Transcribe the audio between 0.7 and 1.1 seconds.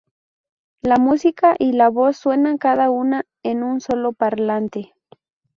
La